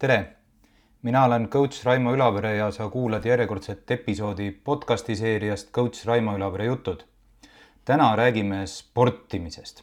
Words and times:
tere, 0.00 0.36
mina 1.02 1.24
olen 1.24 1.48
coach 1.52 1.84
Raimo 1.84 2.14
Ülavere 2.16 2.54
ja 2.56 2.70
sa 2.72 2.86
kuulad 2.88 3.24
järjekordset 3.28 3.90
episoodi 3.90 4.46
podcasti 4.64 5.12
seeriast 5.16 5.68
Coach 5.76 6.06
Raimo 6.08 6.32
Ülavere 6.38 6.64
jutud. 6.64 7.02
täna 7.84 8.16
räägime 8.16 8.66
sportimisest. 8.66 9.82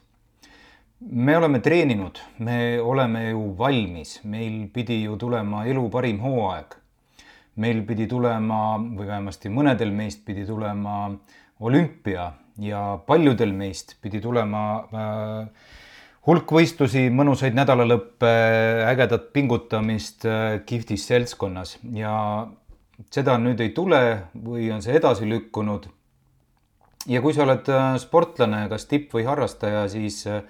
me 0.99 1.37
oleme 1.37 1.59
treeninud, 1.59 2.17
me 2.39 2.81
oleme 2.81 3.29
ju 3.29 3.57
valmis, 3.57 4.23
meil 4.23 4.67
pidi 4.73 5.03
ju 5.03 5.17
tulema 5.17 5.65
elu 5.65 5.89
parim 5.89 6.19
hooaeg. 6.19 6.75
meil 7.55 7.85
pidi 7.85 8.07
tulema 8.07 8.77
või 8.79 9.07
vähemasti 9.07 9.49
mõnedel 9.49 9.91
meist 9.91 10.25
pidi 10.25 10.45
tulema 10.45 11.11
olümpia 11.59 12.31
ja 12.57 12.99
paljudel 13.05 13.53
meist 13.53 14.01
pidi 14.01 14.21
tulema 14.21 14.63
äh, 14.81 15.47
hulk 16.27 16.51
võistlusi, 16.51 17.07
mõnusaid 17.13 17.55
nädalalõppe, 17.55 18.29
ägedat 18.89 19.29
pingutamist 19.35 20.27
äh, 20.27 20.59
kihvtis 20.67 21.07
seltskonnas 21.07 21.77
ja 21.95 22.13
seda 23.13 23.37
nüüd 23.39 23.61
ei 23.63 23.71
tule 23.75 24.01
või 24.35 24.67
on 24.75 24.83
see 24.83 24.97
edasi 24.99 25.27
lükkunud. 25.29 25.87
ja 27.07 27.21
kui 27.23 27.33
sa 27.33 27.45
oled 27.45 27.69
äh, 27.71 27.95
sportlane, 28.03 28.65
kas 28.67 28.85
tipp 28.91 29.15
või 29.15 29.23
harrastaja, 29.23 29.85
siis 29.87 30.25
äh, 30.27 30.43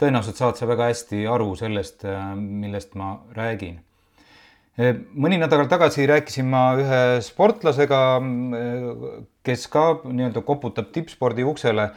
tõenäoliselt 0.00 0.40
saad 0.40 0.56
sa 0.56 0.66
väga 0.66 0.88
hästi 0.88 1.26
aru 1.28 1.52
sellest, 1.60 2.06
millest 2.36 2.94
ma 2.96 3.18
räägin. 3.36 3.82
mõni 5.14 5.36
nädal 5.36 5.68
tagasi 5.68 6.06
rääkisin 6.08 6.48
ma 6.48 6.62
ühe 6.80 7.20
sportlasega, 7.22 8.00
kes 9.44 9.66
ka 9.68 9.84
nii-öelda 10.08 10.40
koputab 10.40 10.88
tippspordi 10.96 11.44
uksele 11.44 11.90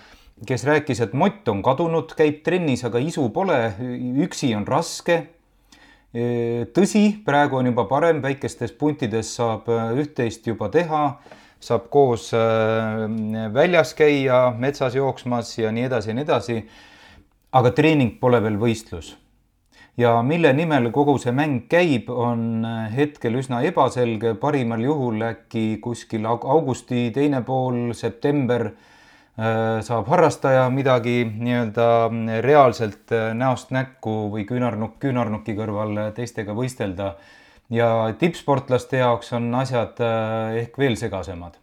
kes 0.44 0.66
rääkis, 0.67 1.00
et 1.02 1.14
mott 1.14 1.47
on 1.47 1.61
kadunud, 1.64 2.11
käib 2.17 2.41
trennis, 2.44 2.83
aga 2.88 3.00
isu 3.00 3.30
pole, 3.36 3.59
üksi 4.25 4.52
on 4.58 4.67
raske. 4.67 5.22
tõsi, 6.75 7.05
praegu 7.25 7.59
on 7.59 7.72
juba 7.72 7.86
parem, 7.88 8.22
väikestes 8.23 8.72
puntides 8.80 9.33
saab 9.36 9.67
üht-teist 9.69 10.47
juba 10.47 10.69
teha, 10.72 11.19
saab 11.59 11.89
koos 11.91 12.31
väljas 13.53 13.94
käia, 13.95 14.52
metsas 14.59 14.95
jooksmas 14.95 15.58
ja 15.58 15.72
nii 15.72 15.88
edasi 15.88 16.11
ja 16.11 16.16
nii 16.16 16.28
edasi. 16.28 16.66
aga 17.56 17.72
treening 17.72 18.19
pole 18.19 18.41
veel 18.44 18.58
võistlus. 18.59 19.16
ja 19.97 20.22
mille 20.22 20.53
nimel 20.53 20.91
kogu 20.91 21.17
see 21.17 21.31
mäng 21.31 21.67
käib, 21.69 22.09
on 22.09 22.66
hetkel 22.91 23.36
üsna 23.36 23.61
ebaselge, 23.63 24.33
parimal 24.36 24.81
juhul 24.83 25.22
äkki 25.22 25.80
kuskil 25.81 26.25
augusti 26.25 27.11
teine 27.16 27.41
pool, 27.41 27.94
september 27.94 28.72
Äh, 28.72 28.94
saab 29.36 30.08
harrastaja 30.08 30.69
midagi 30.72 31.25
nii-öelda 31.28 31.88
reaalselt 32.44 33.11
äh, 33.11 33.33
näost 33.36 33.73
näkku 33.75 34.30
või 34.31 34.45
küünarnukk 34.47 34.95
küünarnuki 35.03 35.58
kõrval 35.58 36.14
teistega 36.16 36.55
võistelda. 36.55 37.16
ja 37.69 38.13
tippsportlaste 38.19 38.97
jaoks 38.97 39.33
on 39.33 39.53
asjad 39.56 40.00
äh, 40.00 40.56
ehk 40.61 40.78
veel 40.78 40.95
segasemad. 40.95 41.58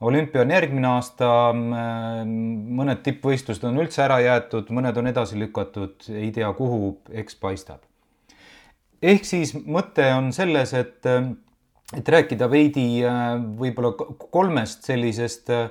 olümpia 0.00 0.42
on 0.42 0.50
järgmine 0.50 0.88
aasta, 0.88 1.28
mõned 1.54 2.98
tippvõistlused 3.02 3.64
on 3.64 3.78
üldse 3.78 4.02
ära 4.02 4.18
jäetud, 4.20 4.68
mõned 4.68 4.96
on 4.98 5.06
edasi 5.06 5.38
lükatud, 5.38 6.10
ei 6.10 6.32
tea, 6.32 6.52
kuhu, 6.52 6.98
eks 7.10 7.36
paistab. 7.36 7.80
ehk 9.00 9.24
siis 9.24 9.54
mõte 9.54 10.10
on 10.12 10.32
selles, 10.32 10.74
et, 10.74 11.06
et 11.94 12.08
rääkida 12.08 12.50
veidi 12.50 13.04
võib-olla 13.62 13.94
kolmest 14.30 14.82
sellisest 14.82 15.54
äh, 15.54 15.68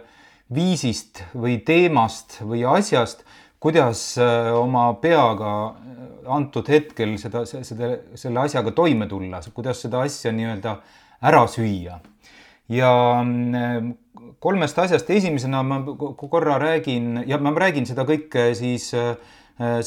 viisist 0.53 1.23
või 1.33 1.57
teemast 1.65 2.39
või 2.45 2.63
asjast, 2.69 3.23
kuidas 3.59 4.17
äh, 4.21 4.51
oma 4.53 4.91
peaga 5.01 5.53
äh, 5.73 6.03
antud 6.35 6.69
hetkel 6.69 7.16
seda, 7.22 7.45
seda, 7.45 7.95
selle 8.17 8.44
asjaga 8.44 8.73
toime 8.75 9.07
tulla, 9.09 9.41
kuidas 9.56 9.81
seda 9.81 10.03
asja 10.06 10.33
nii-öelda 10.35 10.78
ära 11.25 11.45
süüa. 11.50 12.00
ja 12.69 12.91
äh, 13.22 13.89
kolmest 14.39 14.78
asjast 14.79 15.09
esimesena 15.09 15.63
ma 15.63 15.81
korra 16.29 16.59
räägin 16.62 17.23
ja 17.27 17.38
ma 17.38 17.53
räägin 17.53 17.85
seda 17.85 18.06
kõike 18.06 18.53
siis 18.56 18.91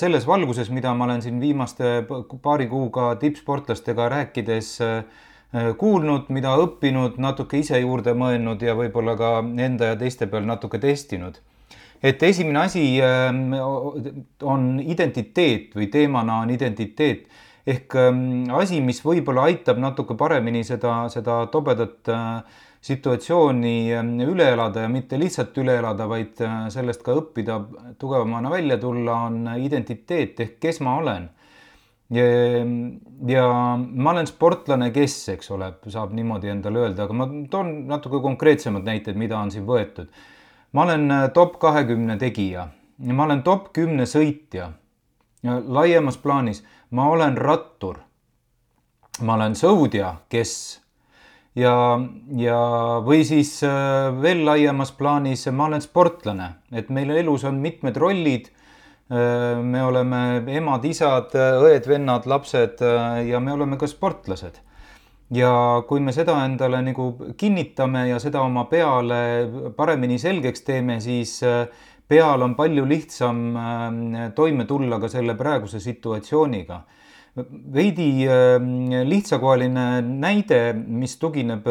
selles 0.00 0.24
valguses, 0.24 0.70
mida 0.72 0.94
ma 0.96 1.04
olen 1.04 1.20
siin 1.22 1.40
viimaste 1.40 2.06
paari 2.42 2.66
kuuga 2.70 3.10
tippsportlastega 3.20 4.06
rääkides 4.08 4.70
äh, 4.80 5.02
Äh, 5.02 5.27
kuulnud, 5.52 6.28
mida 6.28 6.52
õppinud, 6.60 7.16
natuke 7.16 7.62
ise 7.62 7.78
juurde 7.80 8.12
mõelnud 8.18 8.60
ja 8.62 8.74
võib-olla 8.76 9.14
ka 9.16 9.30
enda 9.40 9.94
ja 9.94 9.96
teiste 9.96 10.28
peal 10.28 10.44
natuke 10.44 10.78
testinud. 10.78 11.40
et 12.02 12.22
esimene 12.22 12.58
asi 12.60 13.00
ähm, 13.02 13.54
on 14.42 14.78
identiteet 14.80 15.74
või 15.74 15.88
teemana 15.90 16.42
on 16.44 16.50
identiteet. 16.50 17.26
Ehk 17.66 17.94
ähm, 17.96 18.44
asi, 18.54 18.80
mis 18.80 19.00
võib-olla 19.04 19.48
aitab 19.48 19.80
natuke 19.82 20.14
paremini 20.14 20.62
seda, 20.64 21.08
seda 21.12 21.46
tobedat 21.52 22.08
äh, 22.08 22.60
situatsiooni 22.80 23.92
ähm, 23.96 24.14
üle 24.20 24.46
elada 24.52 24.84
ja 24.86 24.88
mitte 24.88 25.18
lihtsalt 25.18 25.56
üle 25.58 25.74
elada, 25.80 26.06
vaid 26.08 26.40
äh, 26.44 26.68
sellest 26.72 27.02
ka 27.02 27.16
õppida, 27.18 27.58
tugevamana 27.98 28.52
välja 28.52 28.78
tulla, 28.78 29.24
on 29.26 29.48
identiteet. 29.58 30.40
Ehk 30.40 30.56
kes 30.62 30.80
ma 30.84 30.96
olen 31.00 31.28
ja, 32.10 33.44
ma 33.76 34.10
olen 34.14 34.26
sportlane, 34.26 34.90
kes, 34.94 35.16
eks 35.34 35.50
ole, 35.52 35.72
saab 35.92 36.14
niimoodi 36.16 36.48
endale 36.52 36.86
öelda, 36.86 37.04
aga 37.04 37.16
ma 37.16 37.28
toon 37.50 37.72
natuke 37.90 38.22
konkreetsemad 38.24 38.86
näited, 38.88 39.18
mida 39.20 39.38
on 39.38 39.52
siin 39.52 39.66
võetud. 39.68 40.08
ma 40.72 40.84
olen 40.84 41.10
äh, 41.10 41.30
top 41.32 41.58
kahekümne 41.60 42.18
tegija 42.18 42.68
ja 42.98 43.14
ma 43.14 43.24
olen 43.24 43.42
top 43.42 43.72
kümne 43.72 44.06
sõitja. 44.06 44.72
laiemas 45.44 46.16
plaanis 46.18 46.64
ma 46.90 47.08
olen 47.10 47.36
rattur. 47.36 47.98
ma 49.20 49.34
olen 49.34 49.54
sõudja, 49.54 50.14
kes 50.28 50.80
ja, 51.58 51.98
ja, 52.36 52.58
või 53.04 53.24
siis 53.24 53.62
äh, 53.66 54.14
veel 54.22 54.44
laiemas 54.46 54.92
plaanis 54.92 55.46
ma 55.52 55.66
olen 55.66 55.82
sportlane, 55.82 56.54
et 56.72 56.88
meil 56.88 57.10
elus 57.10 57.44
on 57.44 57.60
mitmed 57.60 57.96
rollid 57.96 58.48
me 59.08 59.82
oleme 59.82 60.18
emad-isad, 60.52 61.32
õed-vennad, 61.64 62.26
lapsed 62.28 62.82
ja 63.24 63.40
me 63.40 63.54
oleme 63.54 63.78
ka 63.80 63.88
sportlased. 63.88 64.60
ja 65.32 65.82
kui 65.88 66.00
me 66.00 66.12
seda 66.12 66.38
endale 66.44 66.80
nagu 66.82 67.10
kinnitame 67.36 68.06
ja 68.08 68.18
seda 68.20 68.40
oma 68.40 68.64
peale 68.68 69.72
paremini 69.76 70.18
selgeks 70.18 70.64
teeme, 70.64 71.00
siis 71.00 71.40
peal 72.08 72.42
on 72.42 72.54
palju 72.56 72.84
lihtsam 72.88 73.42
toime 74.34 74.64
tulla 74.64 75.00
ka 75.00 75.08
selle 75.08 75.34
praeguse 75.36 75.80
situatsiooniga 75.80 76.82
veidi 77.74 78.26
lihtsakoeline 79.08 80.00
näide, 80.02 80.72
mis 80.74 81.16
tugineb 81.20 81.66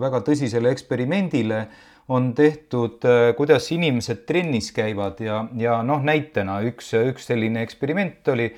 väga 0.00 0.22
tõsisele 0.26 0.72
eksperimendile 0.74 1.66
on 2.08 2.34
tehtud, 2.34 3.04
äh, 3.04 3.32
kuidas 3.36 3.70
inimesed 3.72 4.24
trennis 4.28 4.70
käivad 4.76 5.20
ja, 5.24 5.44
ja 5.56 5.80
noh, 5.86 6.02
näitena 6.04 6.60
üks, 6.68 6.92
üks 6.98 7.30
selline 7.30 7.62
eksperiment 7.64 8.28
oli, 8.34 8.50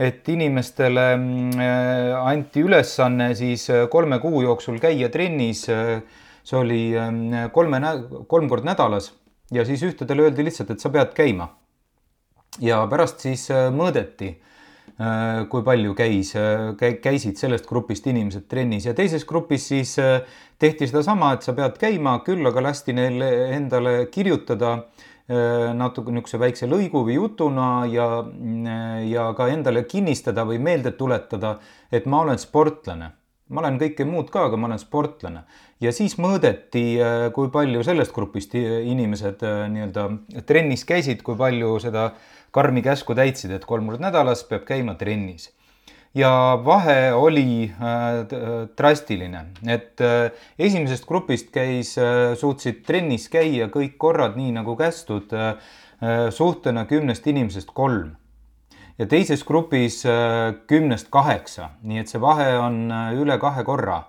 et 0.00 0.28
inimestele 0.32 1.04
äh, 1.14 2.14
anti 2.16 2.64
ülesanne 2.64 3.32
siis 3.36 3.68
äh, 3.70 3.84
kolme 3.92 4.18
kuu 4.22 4.42
jooksul 4.46 4.80
käia 4.82 5.10
trennis. 5.12 5.66
see 6.44 6.56
oli 6.58 6.92
ähm, 6.96 7.32
kolme, 7.52 7.80
kolm 8.28 8.48
kord 8.48 8.64
nädalas 8.68 9.14
ja 9.52 9.64
siis 9.64 9.82
ühtedele 9.82 10.26
öeldi 10.26 10.44
lihtsalt, 10.44 10.70
et 10.70 10.80
sa 10.80 10.90
pead 10.92 11.14
käima. 11.16 11.48
ja 12.60 12.82
pärast 12.90 13.24
siis 13.24 13.48
mõõdeti 13.50 14.34
kui 15.50 15.64
palju 15.66 15.94
käis, 15.98 16.34
äh, 16.38 16.74
käisid 17.02 17.38
sellest 17.40 17.66
grupist 17.66 18.06
inimesed 18.06 18.46
trennis 18.50 18.86
ja 18.86 18.94
teises 18.94 19.24
grupis 19.26 19.66
siis 19.72 19.96
äh, 19.98 20.20
tehti 20.58 20.86
sedasama, 20.86 21.32
et 21.34 21.42
sa 21.42 21.54
pead 21.56 21.80
käima, 21.80 22.20
küll 22.26 22.46
aga 22.46 22.62
lasti 22.62 22.94
neil 22.94 23.22
endale 23.24 24.04
kirjutada 24.14 24.78
natuke 25.24 26.12
niisuguse 26.12 26.36
väikse 26.36 26.66
lõigu 26.68 27.00
või 27.06 27.14
jutuna 27.14 27.86
ja, 27.88 28.06
ja 29.08 29.22
ka 29.32 29.46
endale 29.48 29.86
kinnistada 29.88 30.42
või 30.44 30.58
meelde 30.60 30.92
tuletada, 30.98 31.54
et 31.88 32.04
ma 32.04 32.20
olen 32.26 32.36
sportlane. 32.36 33.08
ma 33.48 33.62
olen 33.62 33.78
kõike 33.80 34.04
muud 34.04 34.28
ka, 34.28 34.42
aga 34.50 34.58
ma 34.60 34.68
olen 34.68 34.82
sportlane. 34.82 35.46
ja 35.80 35.92
siis 35.96 36.18
mõõdeti, 36.20 36.84
kui 37.32 37.48
palju 37.48 37.82
sellest 37.88 38.12
grupist 38.12 38.52
inimesed 38.54 39.40
nii-öelda 39.72 40.10
trennis 40.44 40.84
käisid, 40.84 41.24
kui 41.24 41.40
palju 41.40 41.78
seda 41.80 42.04
äh, 42.04 42.43
karmi 42.54 42.84
käsku 42.84 43.16
täitsid, 43.18 43.52
et 43.54 43.66
kolm 43.66 43.88
korda 43.90 44.08
nädalas 44.08 44.44
peab 44.48 44.66
käima 44.68 44.94
trennis. 44.98 45.50
ja 46.14 46.30
vahe 46.64 47.12
oli 47.12 47.66
äh, 47.66 48.20
drastiline, 48.78 49.46
et 49.66 50.00
äh, 50.00 50.30
esimesest 50.58 51.06
grupist 51.06 51.50
käis 51.50 51.96
äh,, 51.98 52.36
suutsid 52.38 52.84
trennis 52.86 53.28
käia 53.28 53.66
kõik 53.66 53.96
korrad 53.98 54.36
nii 54.38 54.52
nagu 54.54 54.76
kästud 54.76 55.34
suhtena 56.30 56.84
kümnest 56.84 57.26
inimesest 57.26 57.70
kolm 57.72 58.10
ja 58.98 59.06
teises 59.08 59.44
grupis 59.46 60.02
kümnest 60.68 61.08
kaheksa, 61.10 61.70
nii 61.82 62.02
et 62.02 62.10
see 62.10 62.20
vahe 62.20 62.50
on 62.58 62.90
üle 63.16 63.38
kahe 63.40 63.64
korra 63.64 64.02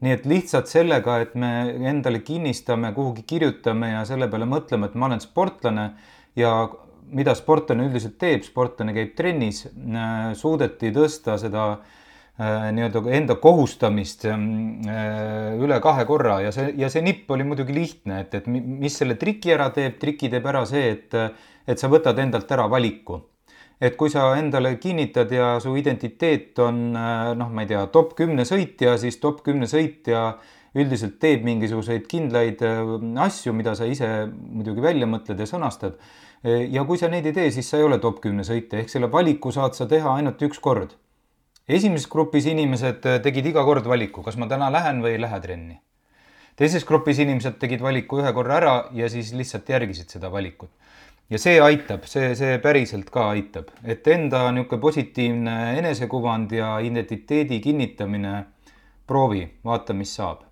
nii 0.00 0.14
et 0.16 0.28
lihtsalt 0.28 0.70
sellega, 0.70 1.18
et 1.20 1.34
me 1.36 1.50
endale 1.90 2.22
kinnistame, 2.24 2.92
kuhugi 2.96 3.24
kirjutame 3.28 3.92
ja 3.92 4.04
selle 4.08 4.30
peale 4.32 4.48
mõtleme, 4.48 4.88
et 4.88 4.96
ma 4.96 5.10
olen 5.10 5.20
sportlane 5.20 5.90
ja 6.38 6.54
mida 7.16 7.34
sportlane 7.38 7.88
üldiselt 7.88 8.18
teeb, 8.20 8.44
sportlane 8.46 8.94
käib 8.96 9.16
trennis, 9.18 9.64
äh, 9.66 10.30
suudeti 10.38 10.92
tõsta 10.94 11.38
seda 11.40 11.72
nii-öelda 12.40 13.02
enda 13.12 13.34
kohustamist 13.36 14.22
üle 14.24 15.76
kahe 15.84 16.06
korra 16.08 16.38
ja 16.40 16.52
see, 16.54 16.70
ja 16.80 16.88
see 16.88 17.02
nipp 17.04 17.28
oli 17.34 17.44
muidugi 17.44 17.74
lihtne, 17.76 18.22
et, 18.24 18.38
et 18.38 18.46
mis 18.48 18.96
selle 18.96 19.18
triki 19.20 19.52
ära 19.52 19.66
teeb, 19.76 19.98
triki 20.00 20.30
teeb 20.32 20.48
ära 20.48 20.62
see, 20.64 20.94
et, 20.94 21.18
et 21.68 21.82
sa 21.82 21.90
võtad 21.92 22.16
endalt 22.22 22.48
ära 22.56 22.64
valiku 22.72 23.18
et 23.80 23.96
kui 23.96 24.12
sa 24.12 24.30
endale 24.36 24.74
kinnitad 24.80 25.30
ja 25.32 25.50
su 25.60 25.72
identiteet 25.76 26.58
on 26.60 26.80
noh, 26.92 27.52
ma 27.52 27.64
ei 27.64 27.70
tea, 27.70 27.86
top 27.92 28.12
kümne 28.18 28.44
sõitja, 28.48 28.96
siis 29.00 29.16
top 29.22 29.40
kümne 29.46 29.68
sõitja 29.68 30.34
üldiselt 30.78 31.16
teeb 31.22 31.46
mingisuguseid 31.46 32.04
kindlaid 32.10 32.60
asju, 33.24 33.54
mida 33.56 33.74
sa 33.78 33.88
ise 33.90 34.10
muidugi 34.28 34.84
välja 34.84 35.08
mõtled 35.10 35.40
ja 35.40 35.48
sõnastad. 35.48 35.96
Ja 36.44 36.84
kui 36.88 36.98
sa 36.98 37.08
neid 37.12 37.26
ei 37.26 37.36
tee, 37.36 37.50
siis 37.50 37.68
sa 37.70 37.76
ei 37.76 37.84
ole 37.84 37.98
top 37.98 38.20
kümne 38.24 38.44
sõitja, 38.46 38.80
ehk 38.80 38.88
selle 38.88 39.12
valiku 39.12 39.52
saad 39.52 39.76
sa 39.76 39.86
teha 39.86 40.14
ainult 40.16 40.42
üks 40.42 40.58
kord 40.62 40.96
esimeses 41.76 42.08
grupis 42.10 42.48
inimesed 42.50 43.06
äh, 43.06 43.20
tegid 43.22 43.50
iga 43.52 43.64
kord 43.66 43.86
valiku, 43.86 44.24
kas 44.26 44.38
ma 44.40 44.48
täna 44.50 44.70
lähen 44.72 45.02
või 45.04 45.14
ei 45.14 45.22
lähe 45.22 45.40
trenni. 45.42 45.78
teises 46.56 46.84
grupis 46.84 47.18
inimesed 47.22 47.56
tegid 47.60 47.80
valiku 47.80 48.20
ühe 48.20 48.32
korra 48.36 48.56
ära 48.58 48.74
ja 48.92 49.08
siis 49.08 49.32
lihtsalt 49.32 49.68
järgisid 49.68 50.10
seda 50.10 50.32
valikut. 50.32 50.70
ja 51.30 51.38
see 51.38 51.60
aitab, 51.62 52.04
see, 52.10 52.34
see 52.34 52.58
päriselt 52.58 53.10
ka 53.10 53.28
aitab, 53.30 53.70
et 53.84 54.06
enda 54.06 54.50
niisugune 54.50 54.80
positiivne 54.80 55.56
enesekuvand 55.78 56.52
ja 56.52 56.78
identiteedi 56.80 57.60
kinnitamine, 57.60 58.44
proovi, 59.06 59.46
vaata, 59.64 59.94
mis 59.94 60.14
saab 60.14 60.49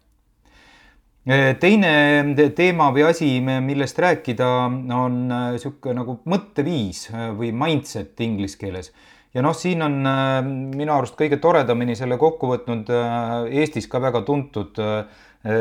teine 1.61 2.51
teema 2.57 2.89
või 2.95 3.05
asi, 3.09 3.31
millest 3.43 3.99
rääkida, 4.01 4.49
on 4.97 5.21
niisugune 5.29 5.93
äh, 5.93 6.01
nagu 6.01 6.19
mõtteviis 6.29 7.09
või 7.37 7.53
mindset 7.53 8.21
inglise 8.25 8.61
keeles. 8.61 8.93
Ja 9.37 9.43
noh, 9.45 9.55
siin 9.57 9.85
on 9.85 10.01
äh, 10.09 10.41
minu 10.43 10.95
arust 10.95 11.19
kõige 11.19 11.37
toredamini 11.43 11.97
selle 11.99 12.17
kokku 12.21 12.49
võtnud 12.55 12.89
äh, 12.91 13.35
Eestis 13.61 13.89
ka 13.91 14.01
väga 14.01 14.23
tuntud 14.27 14.81
äh, 14.81 15.05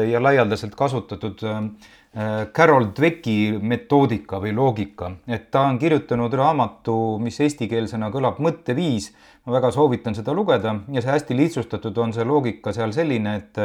ja 0.09 0.21
laialdaselt 0.23 0.73
kasutatud 0.75 1.43
Carol 2.53 2.87
Dwecki 2.97 3.59
metoodika 3.61 4.39
või 4.41 4.49
loogika, 4.57 5.11
et 5.29 5.51
ta 5.53 5.67
on 5.69 5.75
kirjutanud 5.77 6.33
raamatu, 6.33 6.95
mis 7.21 7.37
eestikeelsena 7.45 8.09
kõlab 8.09 8.39
Mõtteviis. 8.41 9.11
ma 9.45 9.53
väga 9.53 9.69
soovitan 9.71 10.15
seda 10.15 10.33
lugeda 10.33 10.73
ja 10.91 11.01
see 11.01 11.11
hästi 11.11 11.37
lihtsustatud 11.37 11.97
on 11.97 12.13
see 12.13 12.25
loogika 12.25 12.73
seal 12.73 12.91
selline, 12.91 13.35
et 13.35 13.57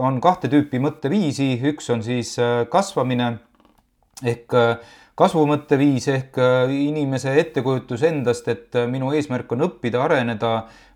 on 0.00 0.20
kahte 0.20 0.48
tüüpi 0.48 0.80
mõtteviisi, 0.82 1.60
üks 1.62 1.90
on 1.94 2.02
siis 2.02 2.34
kasvamine 2.70 3.38
ehk 4.24 4.58
kasvumõtteviis 5.18 6.06
ehk 6.12 6.38
äh, 6.38 6.70
inimese 6.70 7.32
ettekujutus 7.40 8.04
endast, 8.06 8.46
et 8.52 8.76
äh, 8.78 8.86
minu 8.90 9.10
eesmärk 9.16 9.50
on 9.56 9.66
õppida, 9.66 10.02
areneda, 10.04 10.52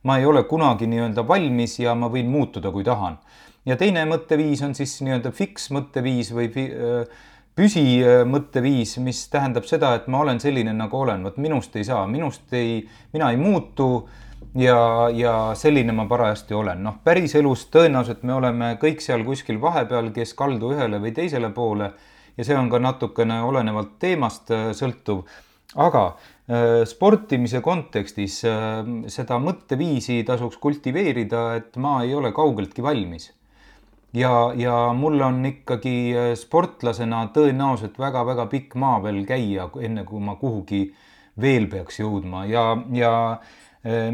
ma 0.07 0.19
ei 0.21 0.29
ole 0.29 0.45
kunagi 0.51 0.87
nii-öelda 0.91 1.25
valmis 1.27 1.81
ja 1.83 1.97
ma 1.99 2.11
võin 2.13 2.31
muutuda, 2.31 2.71
kui 2.75 2.87
tahan. 2.87 3.19
Ja 3.67 3.77
teine 3.79 4.05
mõtteviis 4.11 4.65
on 4.67 4.75
siis 4.75 4.97
nii-öelda 5.05 5.31
fiks 5.37 5.71
mõtteviis 5.75 6.33
või 6.35 6.51
äh, 6.65 7.21
püsimõtteviis, 7.57 8.97
mis 9.05 9.27
tähendab 9.33 9.69
seda, 9.69 9.95
et 9.99 10.09
ma 10.09 10.23
olen 10.25 10.41
selline, 10.41 10.73
nagu 10.73 10.97
olen, 10.99 11.25
vot 11.27 11.37
minust 11.37 11.77
ei 11.77 11.85
saa, 11.85 12.07
minust 12.09 12.53
ei, 12.57 12.81
mina 13.13 13.29
ei 13.31 13.37
muutu 13.37 14.09
ja, 14.57 15.11
ja 15.13 15.35
selline 15.59 15.93
ma 15.93 16.07
parajasti 16.09 16.55
olen. 16.55 16.83
noh, 16.85 16.97
päriselus 17.05 17.67
tõenäoliselt 17.73 18.25
me 18.25 18.35
oleme 18.35 18.73
kõik 18.81 19.05
seal 19.05 19.25
kuskil 19.27 19.61
vahepeal, 19.61 20.11
kes 20.17 20.35
kaldu 20.39 20.73
ühele 20.77 21.01
või 21.03 21.13
teisele 21.17 21.53
poole 21.53 21.93
ja 22.37 22.47
see 22.47 22.57
on 22.57 22.71
ka 22.73 22.81
natukene 22.81 23.41
olenevalt 23.45 23.99
teemast 24.03 24.53
äh, 24.55 24.71
sõltuv. 24.77 25.25
aga 25.73 26.03
äh, 26.07 26.83
sportimise 26.89 27.63
kontekstis 27.65 28.43
äh, 28.49 28.83
seda 29.09 29.39
mõtteviisi 29.41 30.23
tasuks 30.29 30.59
kultiveerida, 30.61 31.45
et 31.61 31.77
ma 31.77 32.03
ei 32.05 32.15
ole 32.15 32.33
kaugeltki 32.33 32.83
valmis. 32.83 33.31
Ja, 34.13 34.53
ja 34.57 34.77
mul 34.97 35.21
on 35.21 35.41
ikkagi 35.47 36.15
sportlasena 36.39 37.25
tõenäoliselt 37.35 37.99
väga-väga 37.99 38.47
pikk 38.53 38.77
maa 38.81 39.01
veel 39.05 39.25
käia, 39.29 39.69
enne 39.81 40.05
kui 40.09 40.21
ma 40.21 40.37
kuhugi 40.41 40.87
veel 41.41 41.69
peaks 41.73 42.01
jõudma 42.03 42.45
ja, 42.47 42.65
ja 42.93 43.13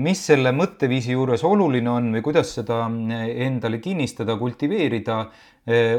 mis 0.00 0.20
selle 0.24 0.52
mõtteviisi 0.56 1.12
juures 1.12 1.42
oluline 1.44 1.90
on 1.90 2.12
või 2.14 2.22
kuidas 2.24 2.54
seda 2.56 2.86
endale 2.88 3.82
kinnistada, 3.84 4.38
kultiveerida, 4.40 5.18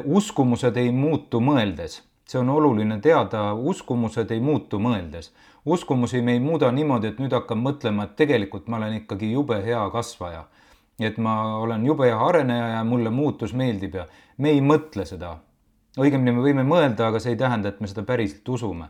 uskumused 0.10 0.80
ei 0.82 0.90
muutu 0.96 1.44
mõeldes 1.44 2.00
see 2.30 2.40
on 2.40 2.50
oluline 2.54 3.00
teada, 3.02 3.54
uskumused 3.54 4.32
ei 4.32 4.40
muutu 4.40 4.80
mõeldes. 4.80 5.32
uskumusi 5.66 6.22
me 6.22 6.34
ei 6.34 6.40
muuda 6.40 6.72
niimoodi, 6.72 7.08
et 7.12 7.18
nüüd 7.20 7.34
hakkan 7.36 7.60
mõtlema, 7.62 8.06
et 8.06 8.16
tegelikult 8.18 8.68
ma 8.68 8.78
olen 8.78 9.02
ikkagi 9.02 9.32
jube 9.32 9.58
hea 9.66 9.82
kasvaja. 9.92 10.46
Et 11.00 11.18
ma 11.18 11.58
olen 11.58 11.86
jube 11.86 12.08
hea 12.08 12.20
areneja 12.26 12.68
ja 12.68 12.84
mulle 12.84 13.10
muutus 13.10 13.54
meeldib 13.54 13.96
ja 13.96 14.06
me 14.38 14.52
ei 14.56 14.62
mõtle 14.62 15.06
seda. 15.06 15.38
õigemini 16.00 16.36
me 16.36 16.44
võime 16.44 16.64
mõelda, 16.64 17.08
aga 17.08 17.20
see 17.20 17.34
ei 17.34 17.40
tähenda, 17.40 17.70
et 17.70 17.80
me 17.82 17.88
seda 17.88 18.04
päriselt 18.04 18.50
usume. 18.50 18.90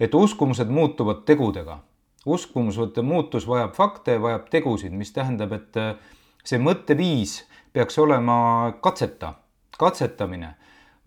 et 0.00 0.14
uskumused 0.14 0.68
muutuvad 0.68 1.24
tegudega. 1.24 1.78
uskumused 2.26 3.02
muutus 3.02 3.48
vajab 3.48 3.74
fakte, 3.74 4.20
vajab 4.22 4.48
tegusid, 4.50 4.92
mis 4.92 5.12
tähendab, 5.12 5.52
et 5.52 5.74
see 6.44 6.58
mõtteviis 6.58 7.44
peaks 7.72 7.98
olema 7.98 8.72
katseta, 8.80 9.34
katsetamine. 9.78 10.54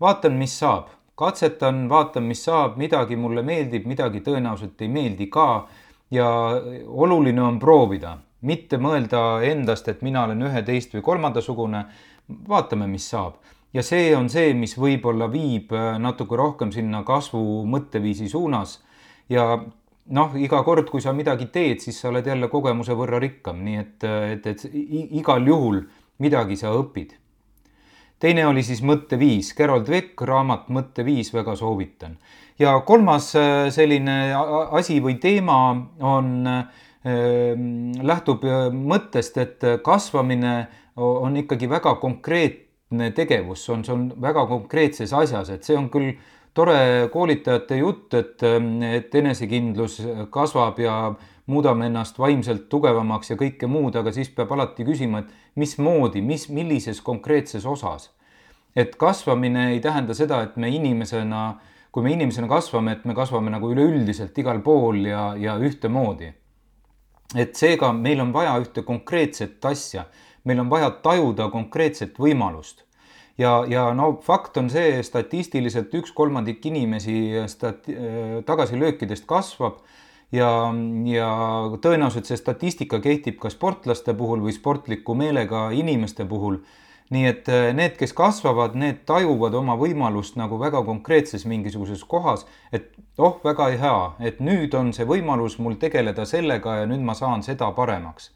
vaatan, 0.00 0.32
mis 0.32 0.58
saab 0.58 0.88
katsetan, 1.14 1.88
vaatan, 1.88 2.22
mis 2.22 2.44
saab, 2.44 2.76
midagi 2.76 3.16
mulle 3.16 3.42
meeldib, 3.46 3.86
midagi 3.86 4.22
tõenäoliselt 4.24 4.80
ei 4.82 4.88
meeldi 4.88 5.30
ka. 5.30 5.66
ja 6.10 6.26
oluline 6.86 7.42
on 7.42 7.58
proovida, 7.58 8.18
mitte 8.44 8.78
mõelda 8.78 9.42
endast, 9.44 9.88
et 9.88 10.02
mina 10.06 10.24
olen 10.28 10.42
ühe, 10.46 10.62
teist 10.62 10.94
või 10.94 11.02
kolmandasugune. 11.02 11.84
vaatame, 12.48 12.86
mis 12.88 13.08
saab 13.10 13.34
ja 13.74 13.82
see 13.82 14.14
on 14.16 14.30
see, 14.30 14.54
mis 14.54 14.76
võib-olla 14.78 15.28
viib 15.32 15.72
äh, 15.74 15.96
natuke 15.98 16.36
rohkem 16.36 16.72
sinna 16.72 17.02
kasvu 17.04 17.64
mõtteviisi 17.66 18.28
suunas. 18.28 18.78
ja 19.28 19.58
noh, 20.06 20.36
iga 20.36 20.62
kord, 20.62 20.88
kui 20.90 21.00
sa 21.00 21.12
midagi 21.12 21.46
teed, 21.52 21.80
siis 21.80 22.00
sa 22.00 22.08
oled 22.08 22.26
jälle 22.26 22.48
kogemuse 22.48 22.94
võrra 22.94 23.18
rikkam, 23.18 23.64
nii 23.64 23.76
et, 23.76 24.04
et, 24.04 24.46
et 24.46 24.64
igal 25.20 25.46
juhul 25.46 25.84
midagi 26.18 26.56
sa 26.56 26.72
õpid 26.76 27.16
teine 28.24 28.46
oli 28.48 28.62
siis 28.64 28.80
Mõtteviis, 28.86 29.52
Carol 29.56 29.82
Dweck, 29.84 30.22
raamat 30.24 30.70
Mõtteviis, 30.72 31.32
väga 31.34 31.56
soovitan. 31.60 32.16
ja 32.58 32.78
kolmas 32.86 33.34
äh, 33.36 33.68
selline 33.74 34.32
asi 34.70 35.00
või 35.02 35.18
teema 35.20 35.56
on, 36.00 36.46
ähm, 36.46 36.68
lähtub 37.04 38.44
äh, 38.48 38.68
mõttest, 38.72 39.36
et 39.42 39.64
kasvamine 39.84 40.54
on 40.96 41.36
ikkagi 41.36 41.68
väga 41.68 41.96
konkreetne 42.00 43.10
tegevus, 43.16 43.66
on, 43.68 43.84
see 43.84 43.92
on 43.92 44.06
väga 44.22 44.46
konkreetses 44.48 45.12
asjas, 45.12 45.50
et 45.52 45.66
see 45.66 45.76
on 45.76 45.90
küll 45.92 46.14
tore 46.54 47.08
koolitajate 47.12 47.76
jutt, 47.80 48.14
et, 48.14 48.42
ähm, 48.46 48.82
et 48.86 49.14
enesekindlus 49.14 49.98
kasvab 50.32 50.78
ja 50.80 50.96
muudame 51.46 51.90
ennast 51.90 52.18
vaimselt 52.18 52.68
tugevamaks 52.72 53.34
ja 53.34 53.36
kõike 53.36 53.68
muud, 53.68 53.96
aga 53.98 54.12
siis 54.14 54.30
peab 54.32 54.54
alati 54.54 54.86
küsima, 54.86 55.24
et 55.24 55.58
mismoodi, 55.60 56.22
mis, 56.24 56.48
millises 56.48 57.02
konkreetses 57.04 57.66
osas. 57.66 58.10
et 58.76 58.96
kasvamine 58.98 59.68
ei 59.70 59.80
tähenda 59.80 60.14
seda, 60.18 60.40
et 60.42 60.56
me 60.56 60.66
inimesena, 60.68 61.60
kui 61.94 62.02
me 62.02 62.10
inimesena 62.10 62.48
kasvame, 62.50 62.96
et 62.96 63.04
me 63.04 63.14
kasvame 63.14 63.50
nagu 63.50 63.68
üleüldiselt 63.70 64.38
igal 64.38 64.58
pool 64.66 65.04
ja, 65.06 65.36
ja 65.38 65.54
ühtemoodi. 65.62 66.32
Et 67.34 67.56
seega 67.58 67.92
meil 67.92 68.20
on 68.22 68.32
vaja 68.32 68.54
ühte 68.62 68.84
konkreetset 68.86 69.64
asja, 69.64 70.06
meil 70.44 70.60
on 70.62 70.70
vaja 70.70 70.90
tajuda 71.04 71.48
konkreetset 71.52 72.18
võimalust. 72.20 72.84
Ja, 73.38 73.64
ja 73.66 73.88
no 73.94 74.12
fakt 74.22 74.56
on 74.60 74.68
see, 74.70 75.00
statistiliselt 75.02 75.94
üks 75.98 76.12
kolmandik 76.14 76.62
inimesi 76.66 77.42
stat-, 77.50 77.90
tagasilöökidest 78.46 79.26
kasvab. 79.26 79.82
Ja, 80.34 80.48
ja 81.06 81.28
tõenäoliselt 81.82 82.26
see 82.26 82.38
statistika 82.38 82.98
kehtib 83.02 83.36
ka 83.42 83.50
sportlaste 83.52 84.14
puhul 84.18 84.42
või 84.42 84.54
sportliku 84.54 85.14
meelega 85.18 85.68
inimeste 85.74 86.26
puhul. 86.26 86.60
Nii 87.14 87.28
et 87.30 87.48
äh, 87.52 87.68
need, 87.76 87.94
kes 88.00 88.12
kasvavad, 88.16 88.74
need 88.78 89.04
tajuvad 89.08 89.54
oma 89.54 89.76
võimalust 89.80 90.38
nagu 90.40 90.58
väga 90.60 90.82
konkreetses 90.86 91.46
mingisuguses 91.50 92.04
kohas, 92.10 92.44
et 92.72 92.90
oh, 93.18 93.38
väga 93.44 93.70
hea, 93.78 93.96
et 94.30 94.42
nüüd 94.42 94.74
on 94.74 94.92
see 94.96 95.06
võimalus 95.08 95.58
mul 95.62 95.78
tegeleda 95.80 96.26
sellega 96.28 96.80
ja 96.82 96.90
nüüd 96.90 97.04
ma 97.06 97.16
saan 97.18 97.46
seda 97.46 97.70
paremaks. 97.76 98.32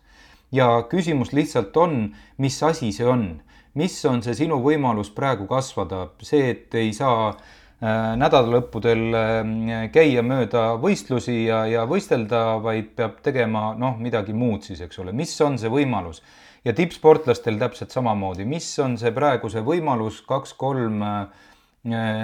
ja 0.52 0.82
küsimus 0.88 1.35
lihtsalt 1.37 1.76
on, 1.76 2.14
mis 2.38 2.62
asi 2.62 2.92
see 2.92 3.06
on, 3.06 3.42
mis 3.75 3.99
on 4.08 4.23
see 4.25 4.35
sinu 4.35 4.62
võimalus 4.64 5.11
praegu 5.12 5.47
kasvada, 5.47 6.08
see, 6.25 6.50
et 6.54 6.75
ei 6.75 6.92
saa 6.97 7.35
Äh, 7.78 8.16
nädalalõppudel 8.18 9.14
äh, 9.14 9.85
käia 9.94 10.23
mööda 10.26 10.73
võistlusi 10.82 11.44
ja, 11.44 11.61
ja 11.70 11.85
võistelda, 11.87 12.56
vaid 12.58 12.88
peab 12.99 13.20
tegema 13.23 13.68
noh, 13.78 13.94
midagi 14.02 14.35
muud 14.35 14.66
siis, 14.66 14.80
eks 14.82 14.99
ole, 14.99 15.14
mis 15.14 15.30
on 15.47 15.61
see 15.62 15.70
võimalus. 15.70 16.18
Ja 16.65 16.75
tippsportlastel 16.75 17.59
täpselt 17.59 17.95
samamoodi, 17.95 18.45
mis 18.49 18.69
on 18.83 18.99
see 19.00 19.12
praegu 19.15 19.50
see 19.53 19.62
võimalus, 19.65 20.23
kaks-kolm, 20.29 21.03
äh, 21.03 21.49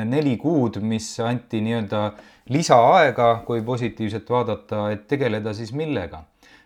neli 0.04 0.36
kuud, 0.40 0.80
mis 0.82 1.08
anti 1.22 1.60
nii-öelda 1.64 2.04
lisaaega, 2.52 3.28
kui 3.46 3.62
positiivselt 3.64 4.30
vaadata, 4.30 4.90
et 4.92 5.06
tegeleda 5.08 5.54
siis 5.54 5.72
millega. 5.72 6.24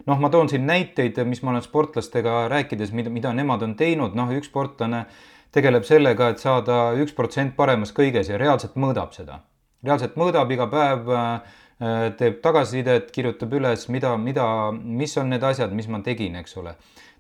noh, 0.09 0.17
ma 0.19 0.31
toon 0.33 0.49
siin 0.49 0.65
näiteid, 0.67 1.19
mis 1.29 1.43
ma 1.43 1.51
olen 1.51 1.63
sportlastega 1.63 2.47
rääkides, 2.49 2.95
mida, 2.97 3.11
mida 3.13 3.33
nemad 3.37 3.63
on 3.63 3.75
teinud, 3.77 4.15
noh, 4.17 4.31
üks 4.33 4.49
sportlane 4.49 5.03
tegeleb 5.53 5.85
sellega, 5.85 6.31
et 6.33 6.41
saada 6.41 6.95
üks 6.97 7.13
protsent 7.17 7.55
paremas 7.57 7.93
kõiges 7.93 8.31
ja 8.31 8.39
reaalselt 8.41 8.77
mõõdab 8.77 9.13
seda. 9.13 9.43
reaalselt 9.85 10.17
mõõdab 10.17 10.51
iga 10.51 10.67
päev 10.67 11.11
äh, 11.13 11.59
teeb 12.19 12.41
tagasisidet, 12.43 13.11
kirjutab 13.15 13.53
üles, 13.55 13.87
mida, 13.89 14.17
mida, 14.17 14.47
mis 14.73 15.17
on 15.21 15.31
need 15.31 15.45
asjad, 15.45 15.73
mis 15.73 15.89
ma 15.89 16.01
tegin, 16.03 16.37
eks 16.41 16.57
ole. 16.57 16.75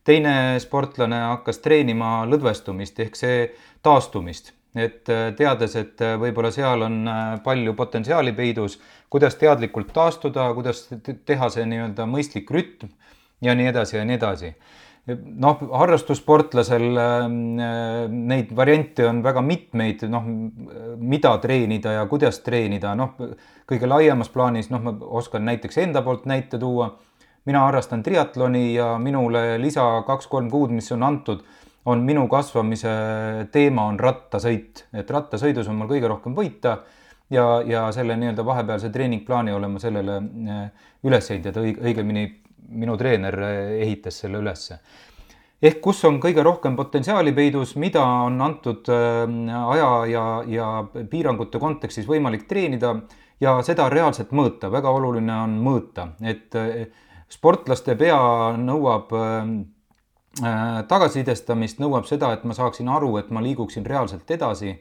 Teine 0.08 0.34
sportlane 0.62 1.20
hakkas 1.34 1.60
treenima 1.64 2.22
lõdvestumist 2.28 3.02
ehk 3.04 3.18
see 3.18 3.42
taastumist, 3.84 4.54
et 4.78 5.08
äh, 5.12 5.28
teades, 5.36 5.76
et 5.80 6.00
äh, 6.04 6.16
võib-olla 6.20 6.50
seal 6.54 6.84
on 6.86 6.98
äh, 7.08 7.22
palju 7.44 7.74
potentsiaali 7.76 8.32
peidus, 8.36 8.78
kuidas 9.12 9.38
teadlikult 9.40 9.92
taastuda, 9.94 10.50
kuidas 10.56 10.86
teha 11.28 11.48
see 11.52 11.68
nii-öelda 11.68 12.08
mõistlik 12.08 12.50
rütm 12.54 12.92
ja 13.44 13.54
nii 13.56 13.70
edasi 13.72 13.98
ja 13.98 14.04
nii 14.08 14.18
edasi 14.18 14.52
noh, 15.16 15.60
harrastussportlasel 15.80 16.84
neid 18.12 18.50
variante 18.56 19.06
on 19.08 19.22
väga 19.24 19.42
mitmeid, 19.44 20.04
noh, 20.12 20.26
mida 21.00 21.32
treenida 21.40 21.94
ja 21.96 22.06
kuidas 22.10 22.42
treenida, 22.44 22.92
noh, 22.98 23.14
kõige 23.68 23.88
laiemas 23.88 24.28
plaanis, 24.34 24.68
noh, 24.72 24.82
ma 24.84 24.94
oskan 25.20 25.46
näiteks 25.48 25.80
enda 25.84 26.04
poolt 26.04 26.28
näite 26.28 26.60
tuua. 26.60 26.90
Mina 27.48 27.64
harrastan 27.64 28.02
triatloni 28.04 28.74
ja 28.74 28.92
minule 29.00 29.56
lisa 29.60 29.86
kaks-kolm 30.06 30.50
kuud, 30.52 30.74
mis 30.76 30.92
on 30.92 31.06
antud, 31.06 31.42
on 31.88 32.04
minu 32.04 32.26
kasvamise 32.28 32.92
teema 33.52 33.86
on 33.88 33.98
rattasõit, 34.00 34.84
et 34.92 35.10
rattasõidus 35.10 35.70
on 35.70 35.78
mul 35.80 35.88
kõige 35.94 36.10
rohkem 36.12 36.36
võita 36.36 36.78
ja, 37.32 37.46
ja 37.64 37.86
selle 37.96 38.18
nii-öelda 38.20 38.44
vahepealse 38.44 38.92
treeningplaani 38.92 39.54
olen 39.56 39.76
ma 39.76 39.80
sellele 39.82 40.18
üles 41.08 41.30
ehitatud, 41.32 41.80
õigemini 41.80 42.26
minu 42.68 42.96
treener 43.00 43.38
ehitas 43.78 44.20
selle 44.24 44.42
ülesse. 44.42 44.80
Ehk 45.58 45.80
kus 45.82 46.04
on 46.06 46.20
kõige 46.22 46.44
rohkem 46.46 46.76
potentsiaali 46.78 47.32
peidus, 47.34 47.72
mida 47.80 48.04
on 48.28 48.36
antud 48.44 48.86
aja 48.92 49.88
ja, 50.06 50.26
ja 50.46 50.68
piirangute 51.10 51.58
kontekstis 51.58 52.06
võimalik 52.06 52.44
treenida 52.50 52.92
ja 53.40 53.56
seda 53.66 53.88
reaalselt 53.90 54.30
mõõta, 54.36 54.70
väga 54.70 54.92
oluline 54.94 55.34
on 55.34 55.56
mõõta, 55.62 56.12
et 56.22 56.54
eh, 56.58 56.86
sportlaste 57.32 57.96
pea 57.98 58.18
nõuab 58.58 59.12
eh, 59.18 59.50
tagasisidestamist, 60.88 61.80
nõuab 61.82 62.08
seda, 62.08 62.32
et 62.34 62.46
ma 62.48 62.56
saaksin 62.56 62.88
aru, 62.92 63.16
et 63.20 63.30
ma 63.34 63.42
liiguksin 63.44 63.86
reaalselt 63.86 64.30
edasi, 64.30 64.76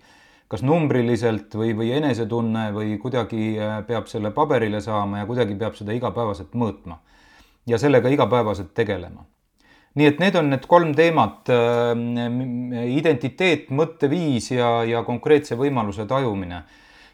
kas 0.48 0.64
numbriliselt 0.64 1.56
või, 1.60 1.74
või 1.76 1.92
enesetunne 1.98 2.70
või 2.76 2.96
kuidagi 3.02 3.56
eh, 3.56 3.80
peab 3.88 4.08
selle 4.12 4.32
paberile 4.36 4.82
saama 4.84 5.24
ja 5.24 5.30
kuidagi 5.30 5.58
peab 5.60 5.76
seda 5.80 5.96
igapäevaselt 5.98 6.56
mõõtma. 6.56 7.02
ja 7.68 7.78
sellega 7.78 8.08
igapäevaselt 8.10 8.74
tegelema. 8.74 9.26
nii 9.96 10.06
et 10.08 10.20
need 10.20 10.36
on 10.40 10.50
need 10.50 10.66
kolm 10.70 10.94
teemat, 10.96 11.50
identiteet, 12.86 13.72
mõtteviis 13.74 14.52
ja, 14.52 14.84
ja 14.86 15.02
konkreetse 15.04 15.58
võimaluse 15.58 16.06
tajumine 16.08 16.62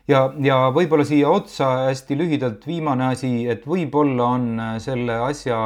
ja, 0.10 0.24
ja 0.43 0.60
võib-olla 0.75 1.05
siia 1.07 1.31
otsa 1.31 1.69
hästi 1.88 2.17
lühidalt 2.19 2.65
viimane 2.67 3.12
asi, 3.13 3.33
et 3.50 3.67
võib-olla 3.67 4.29
on 4.38 4.48
äh, 4.60 4.74
selle 4.83 5.19
asja, 5.27 5.60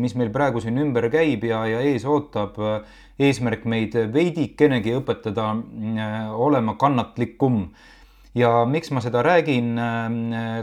mis 0.00 0.14
meil 0.18 0.32
praegu 0.34 0.62
siin 0.62 0.78
ümber 0.80 1.08
käib 1.12 1.44
ja, 1.48 1.64
ja 1.68 1.80
ees 1.86 2.04
ootab, 2.08 2.58
äh, 2.60 2.98
eesmärk 3.20 3.66
meid 3.68 3.96
veidikenegi 4.12 4.94
õpetada 5.00 5.52
äh, 5.54 6.28
olema 6.34 6.76
kannatlikum. 6.80 7.70
ja 8.34 8.64
miks 8.64 8.92
ma 8.94 9.00
seda 9.02 9.24
räägin, 9.26 9.74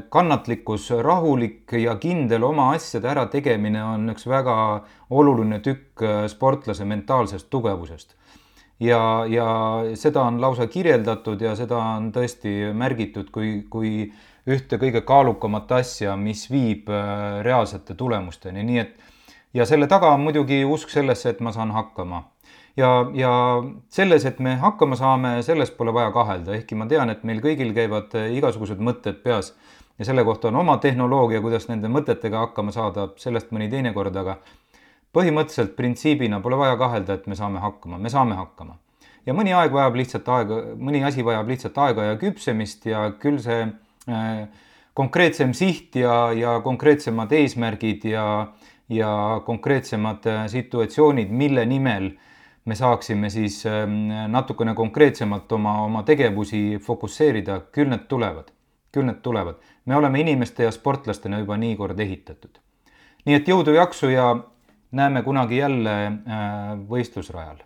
kannatlikkus, 0.09 0.85
rahulik 1.03 1.73
ja 1.75 1.97
kindel 1.99 2.45
oma 2.47 2.69
asjade 2.77 3.09
ärategemine 3.11 3.81
on 3.83 4.07
üks 4.13 4.23
väga 4.23 4.85
oluline 5.09 5.59
tükk 5.59 6.05
sportlase 6.31 6.87
mentaalsest 6.87 7.49
tugevusest 7.51 8.15
ja, 8.79 9.25
ja 9.29 9.47
seda 9.95 10.23
on 10.27 10.41
lausa 10.41 10.67
kirjeldatud 10.67 11.41
ja 11.41 11.55
seda 11.55 11.77
on 11.97 12.11
tõesti 12.15 12.71
märgitud 12.73 13.29
kui, 13.33 13.63
kui 13.69 14.11
ühte 14.47 14.79
kõige 14.79 15.01
kaalukamat 15.07 15.71
asja, 15.81 16.15
mis 16.15 16.45
viib 16.51 16.89
äh, 16.89 17.41
reaalsete 17.45 17.97
tulemusteni, 17.99 18.63
nii 18.63 18.81
et 18.83 18.97
ja 19.53 19.65
selle 19.65 19.87
taga 19.87 20.13
on 20.15 20.23
muidugi 20.23 20.63
usk 20.65 20.91
sellesse, 20.93 21.33
et 21.33 21.39
ma 21.43 21.51
saan 21.51 21.71
hakkama. 21.75 22.23
ja, 22.77 22.89
ja 23.13 23.31
selles, 23.89 24.25
et 24.25 24.39
me 24.39 24.55
hakkama 24.61 24.95
saame, 24.95 25.41
selles 25.43 25.71
pole 25.71 25.93
vaja 25.93 26.11
kahelda, 26.11 26.53
ehkki 26.55 26.75
ma 26.75 26.85
tean, 26.85 27.09
et 27.09 27.23
meil 27.23 27.41
kõigil 27.41 27.73
käivad 27.73 28.13
äh, 28.15 28.31
igasugused 28.37 28.79
mõtted 28.79 29.23
peas 29.23 29.55
ja 29.99 30.05
selle 30.05 30.23
kohta 30.23 30.47
on 30.47 30.61
oma 30.61 30.77
tehnoloogia, 30.77 31.41
kuidas 31.41 31.67
nende 31.71 31.89
mõtetega 31.89 32.45
hakkama 32.45 32.71
saada, 32.71 33.09
sellest 33.17 33.51
mõni 33.51 33.69
teine 33.71 33.93
kord, 33.93 34.15
aga 34.15 34.37
põhimõtteliselt 35.17 35.73
printsiibina 35.77 36.41
pole 36.43 36.59
vaja 36.59 36.77
kahelda, 36.79 37.17
et 37.17 37.25
me 37.27 37.37
saame 37.37 37.63
hakkama, 37.63 37.97
me 37.97 38.13
saame 38.13 38.37
hakkama. 38.37 38.77
ja 39.25 39.33
mõni 39.35 39.51
aeg 39.51 39.73
vajab 39.75 39.97
lihtsalt 39.99 40.29
aega, 40.31 40.61
mõni 40.79 41.01
asi 41.03 41.25
vajab 41.25 41.49
lihtsalt 41.51 41.77
aega 41.83 42.05
ja 42.11 42.15
küpsemist 42.21 42.85
ja 42.87 43.01
küll 43.19 43.41
see 43.43 43.65
äh, 43.65 44.47
konkreetsem 44.97 45.53
siht 45.53 45.97
ja, 45.99 46.31
ja 46.33 46.59
konkreetsemad 46.63 47.33
eesmärgid 47.35 48.07
ja, 48.07 48.25
ja 48.89 49.11
konkreetsemad 49.45 50.25
äh, 50.31 50.45
situatsioonid, 50.53 51.29
mille 51.29 51.65
nimel 51.65 52.11
me 52.65 52.75
saaksime 52.75 53.29
siis 53.29 53.61
äh, 53.67 53.83
natukene 54.31 54.73
konkreetsemalt 54.77 55.51
oma, 55.51 55.79
oma 55.85 56.03
tegevusi 56.07 56.79
fokusseerida, 56.83 57.61
küll 57.75 57.91
need 57.91 58.07
tulevad, 58.07 58.53
küll 58.95 59.09
need 59.09 59.19
tulevad. 59.25 59.59
me 59.85 59.95
oleme 59.95 60.19
inimeste 60.19 60.63
ja 60.63 60.71
sportlastena 60.71 61.39
juba 61.39 61.57
nii 61.57 61.75
kord 61.75 61.99
ehitatud. 61.99 62.61
nii 63.25 63.35
et 63.35 63.47
jõudu, 63.47 63.75
jaksu 63.75 64.09
ja 64.09 64.35
näeme 64.91 65.23
kunagi 65.23 65.57
jälle 65.57 65.95
äh, 66.05 66.13
võistlusrajal 66.89 67.63